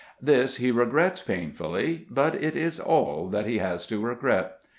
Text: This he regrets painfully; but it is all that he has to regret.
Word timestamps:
This 0.19 0.55
he 0.55 0.71
regrets 0.71 1.21
painfully; 1.21 2.07
but 2.09 2.33
it 2.33 2.55
is 2.55 2.79
all 2.79 3.27
that 3.27 3.45
he 3.45 3.59
has 3.59 3.85
to 3.85 3.99
regret. 4.03 4.57